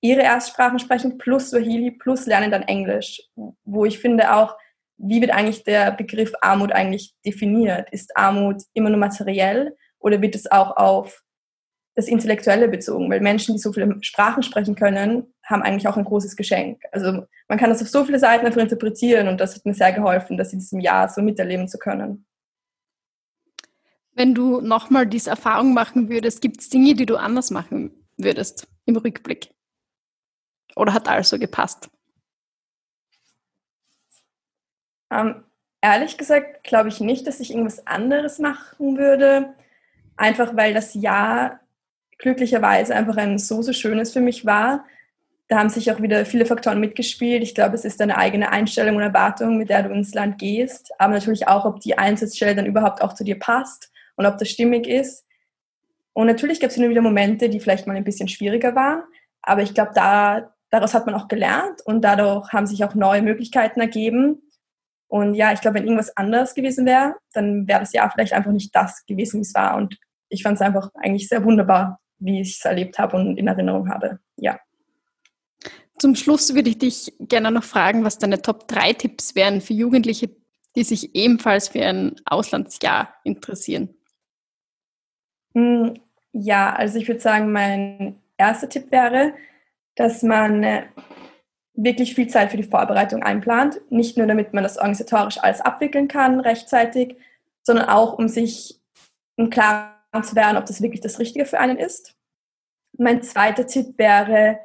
ihre 0.00 0.22
Erstsprachen 0.22 0.78
sprechen 0.78 1.18
plus 1.18 1.50
Swahili 1.50 1.90
plus 1.90 2.26
lernen 2.26 2.50
dann 2.50 2.62
Englisch, 2.62 3.22
wo 3.64 3.84
ich 3.84 3.98
finde 3.98 4.34
auch, 4.34 4.56
wie 4.96 5.20
wird 5.20 5.30
eigentlich 5.30 5.64
der 5.64 5.92
Begriff 5.92 6.32
Armut 6.40 6.72
eigentlich 6.72 7.14
definiert? 7.24 7.88
Ist 7.92 8.16
Armut 8.16 8.62
immer 8.74 8.90
nur 8.90 8.98
materiell 8.98 9.76
oder 9.98 10.20
wird 10.20 10.34
es 10.34 10.50
auch 10.50 10.76
auf 10.76 11.22
das 11.98 12.06
Intellektuelle 12.06 12.68
bezogen? 12.68 13.10
Weil 13.10 13.20
Menschen, 13.20 13.56
die 13.56 13.58
so 13.58 13.72
viele 13.72 13.98
Sprachen 14.02 14.44
sprechen 14.44 14.76
können, 14.76 15.34
haben 15.44 15.62
eigentlich 15.62 15.88
auch 15.88 15.96
ein 15.96 16.04
großes 16.04 16.36
Geschenk. 16.36 16.80
Also 16.92 17.26
man 17.48 17.58
kann 17.58 17.70
das 17.70 17.82
auf 17.82 17.88
so 17.88 18.04
viele 18.04 18.20
Seiten 18.20 18.46
einfach 18.46 18.60
interpretieren 18.60 19.26
und 19.26 19.40
das 19.40 19.56
hat 19.56 19.66
mir 19.66 19.74
sehr 19.74 19.92
geholfen, 19.92 20.36
das 20.36 20.52
in 20.52 20.60
diesem 20.60 20.78
Jahr 20.78 21.08
so 21.08 21.20
miterleben 21.20 21.66
zu 21.66 21.76
können. 21.76 22.24
Wenn 24.12 24.32
du 24.32 24.60
nochmal 24.60 25.06
diese 25.06 25.30
Erfahrung 25.30 25.74
machen 25.74 26.08
würdest, 26.08 26.40
gibt 26.40 26.60
es 26.60 26.68
Dinge, 26.68 26.94
die 26.94 27.06
du 27.06 27.16
anders 27.16 27.50
machen 27.50 27.90
würdest 28.16 28.68
im 28.84 28.96
Rückblick? 28.96 29.50
Oder 30.76 30.94
hat 30.94 31.08
alles 31.08 31.30
so 31.30 31.38
gepasst? 31.38 31.90
Ähm, 35.10 35.42
ehrlich 35.80 36.16
gesagt 36.16 36.62
glaube 36.62 36.90
ich 36.90 37.00
nicht, 37.00 37.26
dass 37.26 37.40
ich 37.40 37.50
irgendwas 37.50 37.88
anderes 37.88 38.38
machen 38.38 38.98
würde. 38.98 39.54
Einfach 40.16 40.54
weil 40.56 40.74
das 40.74 40.94
Jahr 40.94 41.60
glücklicherweise 42.18 42.94
einfach 42.94 43.16
ein 43.16 43.38
so, 43.38 43.62
so 43.62 43.72
schönes 43.72 44.12
für 44.12 44.20
mich 44.20 44.44
war. 44.44 44.84
Da 45.48 45.58
haben 45.58 45.70
sich 45.70 45.90
auch 45.90 46.02
wieder 46.02 46.26
viele 46.26 46.44
Faktoren 46.44 46.80
mitgespielt. 46.80 47.42
Ich 47.42 47.54
glaube, 47.54 47.74
es 47.74 47.84
ist 47.84 48.00
deine 48.00 48.18
eigene 48.18 48.50
Einstellung 48.50 48.96
und 48.96 49.02
Erwartung, 49.02 49.56
mit 49.56 49.70
der 49.70 49.84
du 49.84 49.94
ins 49.94 50.12
Land 50.12 50.38
gehst. 50.38 50.90
Aber 50.98 51.14
natürlich 51.14 51.48
auch, 51.48 51.64
ob 51.64 51.80
die 51.80 51.96
Einsatzstelle 51.96 52.54
dann 52.54 52.66
überhaupt 52.66 53.00
auch 53.00 53.14
zu 53.14 53.24
dir 53.24 53.38
passt 53.38 53.90
und 54.16 54.26
ob 54.26 54.36
das 54.36 54.50
stimmig 54.50 54.86
ist. 54.86 55.24
Und 56.12 56.26
natürlich 56.26 56.60
gab 56.60 56.70
es 56.70 56.76
immer 56.76 56.90
wieder 56.90 57.00
Momente, 57.00 57.48
die 57.48 57.60
vielleicht 57.60 57.86
mal 57.86 57.96
ein 57.96 58.04
bisschen 58.04 58.28
schwieriger 58.28 58.74
waren. 58.74 59.04
Aber 59.40 59.62
ich 59.62 59.72
glaube, 59.72 59.92
da, 59.94 60.52
daraus 60.68 60.92
hat 60.92 61.06
man 61.06 61.14
auch 61.14 61.28
gelernt 61.28 61.80
und 61.86 62.02
dadurch 62.02 62.52
haben 62.52 62.66
sich 62.66 62.84
auch 62.84 62.94
neue 62.94 63.22
Möglichkeiten 63.22 63.80
ergeben. 63.80 64.42
Und 65.06 65.34
ja, 65.34 65.52
ich 65.52 65.60
glaube, 65.60 65.76
wenn 65.76 65.84
irgendwas 65.84 66.14
anders 66.16 66.54
gewesen 66.54 66.84
wäre, 66.84 67.14
dann 67.32 67.66
wäre 67.66 67.80
das 67.80 67.92
Jahr 67.92 68.10
vielleicht 68.10 68.34
einfach 68.34 68.52
nicht 68.52 68.74
das 68.74 69.06
gewesen, 69.06 69.38
wie 69.38 69.42
es 69.42 69.54
war. 69.54 69.76
Und 69.76 69.96
ich 70.28 70.42
fand 70.42 70.56
es 70.56 70.60
einfach 70.60 70.90
eigentlich 70.94 71.28
sehr 71.28 71.44
wunderbar, 71.44 72.00
wie 72.18 72.40
ich 72.40 72.58
es 72.58 72.64
erlebt 72.64 72.98
habe 72.98 73.16
und 73.16 73.36
in 73.36 73.46
Erinnerung 73.46 73.88
habe. 73.88 74.20
Ja. 74.36 74.58
Zum 75.98 76.14
Schluss 76.14 76.54
würde 76.54 76.70
ich 76.70 76.78
dich 76.78 77.12
gerne 77.18 77.50
noch 77.50 77.64
fragen, 77.64 78.04
was 78.04 78.18
deine 78.18 78.40
Top 78.40 78.68
3 78.68 78.92
Tipps 78.92 79.34
wären 79.34 79.60
für 79.60 79.74
Jugendliche, 79.74 80.30
die 80.76 80.84
sich 80.84 81.14
ebenfalls 81.14 81.68
für 81.68 81.84
ein 81.84 82.16
Auslandsjahr 82.24 83.14
interessieren. 83.24 83.94
Hm, 85.54 85.94
ja, 86.32 86.72
also 86.72 86.98
ich 86.98 87.08
würde 87.08 87.20
sagen, 87.20 87.50
mein 87.50 88.20
erster 88.36 88.68
Tipp 88.68 88.92
wäre, 88.92 89.34
dass 89.96 90.22
man 90.22 90.62
äh, 90.62 90.84
wirklich 91.74 92.14
viel 92.14 92.28
Zeit 92.28 92.50
für 92.50 92.56
die 92.56 92.62
Vorbereitung 92.62 93.22
einplant. 93.22 93.80
Nicht 93.90 94.16
nur, 94.16 94.26
damit 94.26 94.52
man 94.52 94.62
das 94.62 94.76
organisatorisch 94.76 95.38
alles 95.38 95.60
abwickeln 95.60 96.06
kann 96.06 96.38
rechtzeitig, 96.40 97.16
sondern 97.62 97.88
auch, 97.88 98.18
um 98.18 98.28
sich 98.28 98.80
im 99.36 99.50
Klaren 99.50 99.97
zu 100.22 100.36
werden, 100.36 100.56
ob 100.56 100.66
das 100.66 100.82
wirklich 100.82 101.00
das 101.00 101.18
Richtige 101.18 101.44
für 101.44 101.60
einen 101.60 101.78
ist. 101.78 102.14
Mein 102.96 103.22
zweiter 103.22 103.66
Tipp 103.66 103.98
wäre, 103.98 104.58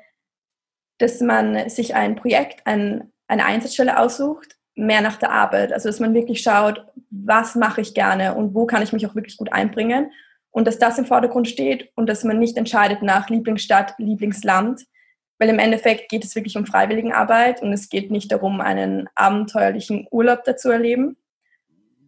dass 0.97 1.21
man 1.21 1.69
sich 1.69 1.95
ein 1.95 2.15
Projekt, 2.15 2.65
ein, 2.65 3.12
eine 3.27 3.45
Einsatzstelle 3.45 4.00
aussucht, 4.00 4.57
mehr 4.75 5.01
nach 5.01 5.17
der 5.17 5.31
Arbeit. 5.31 5.73
Also, 5.73 5.89
dass 5.89 6.00
man 6.00 6.13
wirklich 6.13 6.41
schaut, 6.41 6.85
was 7.09 7.55
mache 7.55 7.81
ich 7.81 7.93
gerne 7.93 8.35
und 8.35 8.55
wo 8.55 8.65
kann 8.65 8.81
ich 8.81 8.93
mich 8.93 9.05
auch 9.05 9.15
wirklich 9.15 9.38
gut 9.38 9.51
einbringen. 9.51 10.12
Und 10.51 10.67
dass 10.67 10.79
das 10.79 10.97
im 10.97 11.05
Vordergrund 11.05 11.47
steht 11.47 11.91
und 11.95 12.07
dass 12.07 12.23
man 12.23 12.39
nicht 12.39 12.57
entscheidet 12.57 13.01
nach 13.01 13.29
Lieblingsstadt, 13.29 13.95
Lieblingsland, 13.97 14.85
weil 15.39 15.50
im 15.50 15.59
Endeffekt 15.59 16.09
geht 16.09 16.23
es 16.23 16.35
wirklich 16.35 16.57
um 16.57 16.65
Freiwilligenarbeit 16.65 17.62
und 17.62 17.73
es 17.73 17.89
geht 17.89 18.12
nicht 18.12 18.31
darum, 18.31 18.62
einen 18.62 19.09
abenteuerlichen 19.15 20.07
Urlaub 20.12 20.43
dazu 20.43 20.69
erleben. 20.69 21.17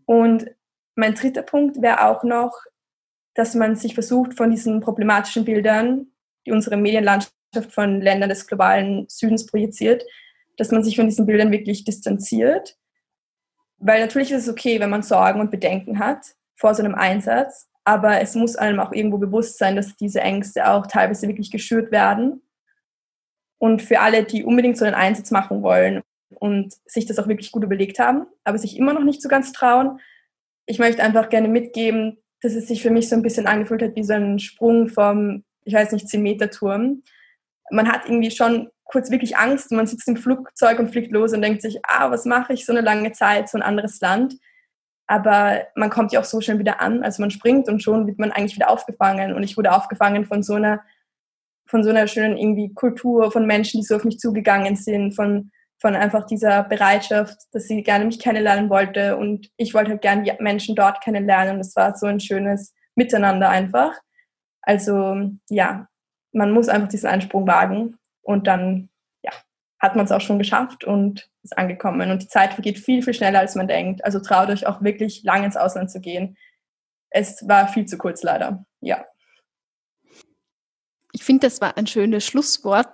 Und 0.05 0.45
mein 0.95 1.15
dritter 1.15 1.41
Punkt 1.41 1.81
wäre 1.81 2.05
auch 2.05 2.23
noch, 2.23 2.53
dass 3.35 3.53
man 3.53 3.75
sich 3.75 3.93
versucht, 3.93 4.33
von 4.33 4.49
diesen 4.49 4.79
problematischen 4.79 5.45
Bildern, 5.45 6.07
die 6.45 6.51
unsere 6.51 6.77
Medienlandschaft 6.77 7.33
von 7.69 8.01
Ländern 8.01 8.29
des 8.29 8.47
globalen 8.47 9.05
Südens 9.07 9.45
projiziert, 9.45 10.03
dass 10.57 10.71
man 10.71 10.83
sich 10.83 10.95
von 10.95 11.05
diesen 11.05 11.25
Bildern 11.25 11.51
wirklich 11.51 11.83
distanziert. 11.83 12.77
Weil 13.77 14.01
natürlich 14.01 14.31
ist 14.31 14.43
es 14.43 14.49
okay, 14.49 14.79
wenn 14.79 14.89
man 14.89 15.03
Sorgen 15.03 15.41
und 15.41 15.51
Bedenken 15.51 15.99
hat 15.99 16.35
vor 16.55 16.73
so 16.73 16.81
einem 16.81 16.95
Einsatz, 16.95 17.67
aber 17.83 18.21
es 18.21 18.35
muss 18.35 18.55
einem 18.55 18.79
auch 18.79 18.93
irgendwo 18.93 19.17
bewusst 19.17 19.57
sein, 19.57 19.75
dass 19.75 19.95
diese 19.97 20.21
Ängste 20.21 20.69
auch 20.69 20.87
teilweise 20.87 21.27
wirklich 21.27 21.51
geschürt 21.51 21.91
werden 21.91 22.41
und 23.57 23.81
für 23.81 23.99
alle, 23.99 24.23
die 24.23 24.45
unbedingt 24.45 24.77
so 24.77 24.85
einen 24.85 24.95
Einsatz 24.95 25.29
machen 25.29 25.61
wollen 25.61 26.01
und 26.29 26.73
sich 26.85 27.05
das 27.05 27.19
auch 27.19 27.27
wirklich 27.27 27.51
gut 27.51 27.63
überlegt 27.63 27.99
haben, 27.99 28.25
aber 28.45 28.57
sich 28.57 28.77
immer 28.77 28.93
noch 28.93 29.03
nicht 29.03 29.21
so 29.21 29.29
ganz 29.29 29.51
trauen, 29.51 29.99
ich 30.65 30.79
möchte 30.79 31.03
einfach 31.03 31.29
gerne 31.29 31.47
mitgeben, 31.47 32.17
dass 32.45 32.53
es 32.53 32.67
sich 32.67 32.83
für 32.83 32.91
mich 32.91 33.09
so 33.09 33.15
ein 33.15 33.23
bisschen 33.23 33.47
angefühlt 33.47 33.81
hat 33.81 33.95
wie 33.95 34.03
so 34.03 34.13
ein 34.13 34.37
Sprung 34.37 34.87
vom, 34.87 35.43
ich 35.63 35.73
weiß 35.73 35.91
nicht, 35.91 36.05
10-Meter-Turm. 36.05 37.01
Man 37.71 37.91
hat 37.91 38.05
irgendwie 38.05 38.29
schon 38.29 38.69
kurz 38.83 39.09
wirklich 39.09 39.35
Angst, 39.35 39.71
man 39.71 39.87
sitzt 39.87 40.07
im 40.07 40.15
Flugzeug 40.15 40.77
und 40.77 40.91
fliegt 40.91 41.11
los 41.11 41.33
und 41.33 41.41
denkt 41.41 41.63
sich, 41.63 41.79
ah, 41.83 42.11
was 42.11 42.25
mache 42.25 42.53
ich 42.53 42.67
so 42.67 42.71
eine 42.71 42.81
lange 42.81 43.13
Zeit, 43.13 43.49
so 43.49 43.57
ein 43.57 43.63
anderes 43.63 43.99
Land. 43.99 44.35
Aber 45.07 45.63
man 45.75 45.89
kommt 45.89 46.11
ja 46.11 46.19
auch 46.19 46.25
so 46.25 46.39
schnell 46.39 46.59
wieder 46.59 46.81
an, 46.81 47.03
also 47.03 47.19
man 47.23 47.31
springt 47.31 47.67
und 47.67 47.81
schon 47.81 48.05
wird 48.05 48.19
man 48.19 48.31
eigentlich 48.31 48.55
wieder 48.55 48.69
aufgefangen. 48.69 49.33
Und 49.33 49.41
ich 49.41 49.57
wurde 49.57 49.71
aufgefangen 49.71 50.25
von 50.25 50.43
so 50.43 50.53
einer 50.53 50.83
von 51.67 51.83
so 51.83 51.89
einer 51.89 52.05
schönen 52.05 52.37
irgendwie 52.37 52.71
Kultur, 52.75 53.31
von 53.31 53.47
Menschen, 53.47 53.81
die 53.81 53.87
so 53.87 53.95
auf 53.95 54.03
mich 54.03 54.19
zugegangen 54.19 54.75
sind, 54.75 55.13
von, 55.13 55.49
von 55.77 55.95
einfach 55.95 56.25
dieser 56.25 56.63
Bereitschaft, 56.63 57.37
dass 57.51 57.67
sie 57.67 57.83
gerne 57.83 58.05
mich 58.05 58.19
kennenlernen 58.19 58.69
wollte 58.69 59.17
und 59.17 59.49
ich 59.57 59.73
wollte 59.73 59.91
halt 59.91 60.01
gerne 60.01 60.23
die 60.23 60.33
Menschen 60.39 60.75
dort 60.75 61.01
kennenlernen. 61.01 61.57
Das 61.57 61.75
war 61.75 61.95
so 61.95 62.05
ein 62.05 62.19
schönes 62.19 62.73
Miteinander 62.95 63.49
einfach. 63.49 63.93
Also 64.61 65.29
ja, 65.49 65.87
man 66.31 66.51
muss 66.51 66.69
einfach 66.69 66.89
diesen 66.89 67.09
Einsprung 67.09 67.47
wagen 67.47 67.97
und 68.21 68.47
dann 68.47 68.89
ja, 69.23 69.31
hat 69.79 69.95
man 69.95 70.05
es 70.05 70.11
auch 70.11 70.21
schon 70.21 70.39
geschafft 70.39 70.83
und 70.83 71.29
ist 71.43 71.57
angekommen. 71.57 72.11
Und 72.11 72.23
die 72.23 72.27
Zeit 72.27 72.53
vergeht 72.53 72.79
viel, 72.79 73.01
viel 73.03 73.13
schneller, 73.13 73.39
als 73.39 73.55
man 73.55 73.67
denkt. 73.67 74.03
Also 74.03 74.19
traut 74.19 74.49
euch 74.49 74.65
auch 74.65 74.81
wirklich 74.81 75.23
lang 75.23 75.43
ins 75.43 75.57
Ausland 75.57 75.91
zu 75.91 76.01
gehen. 76.01 76.37
Es 77.09 77.47
war 77.47 77.67
viel 77.67 77.85
zu 77.85 77.97
kurz 77.97 78.23
leider. 78.23 78.65
Ja. 78.81 79.05
Ich 81.11 81.23
finde, 81.23 81.47
das 81.47 81.61
war 81.61 81.77
ein 81.77 81.87
schönes 81.87 82.25
Schlusswort. 82.25 82.89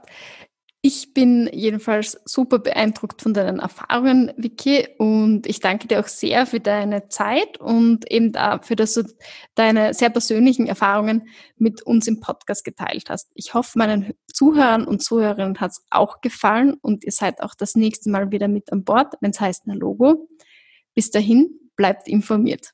Ich 0.83 1.13
bin 1.13 1.47
jedenfalls 1.53 2.19
super 2.25 2.57
beeindruckt 2.57 3.21
von 3.21 3.35
deinen 3.35 3.59
Erfahrungen, 3.59 4.33
Vicky, 4.35 4.87
und 4.97 5.45
ich 5.45 5.59
danke 5.59 5.87
dir 5.87 5.99
auch 5.99 6.07
sehr 6.07 6.47
für 6.47 6.59
deine 6.59 7.07
Zeit 7.07 7.59
und 7.59 8.09
eben 8.09 8.31
dafür, 8.31 8.75
dass 8.75 8.95
du 8.95 9.03
deine 9.53 9.93
sehr 9.93 10.09
persönlichen 10.09 10.65
Erfahrungen 10.65 11.29
mit 11.55 11.83
uns 11.83 12.07
im 12.07 12.19
Podcast 12.19 12.63
geteilt 12.63 13.11
hast. 13.11 13.29
Ich 13.35 13.53
hoffe, 13.53 13.77
meinen 13.77 14.13
Zuhörern 14.33 14.85
und 14.87 15.03
Zuhörerinnen 15.03 15.59
hat 15.59 15.69
es 15.69 15.85
auch 15.91 16.19
gefallen 16.19 16.73
und 16.81 17.03
ihr 17.03 17.11
seid 17.11 17.43
auch 17.43 17.53
das 17.53 17.75
nächste 17.75 18.09
Mal 18.09 18.31
wieder 18.31 18.47
mit 18.47 18.71
an 18.71 18.83
Bord, 18.83 19.13
wenn 19.21 19.29
es 19.29 19.39
heißt, 19.39 19.67
na 19.67 19.75
Logo. 19.75 20.29
Bis 20.95 21.11
dahin, 21.11 21.59
bleibt 21.75 22.07
informiert. 22.07 22.71